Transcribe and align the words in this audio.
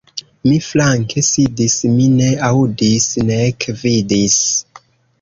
Mi 0.45 0.53
flanke 0.67 1.23
sidis, 1.27 1.77
mi 1.99 2.09
ne 2.15 2.33
aŭdis 2.49 3.09
nek 3.31 3.71
vidis. 3.87 4.45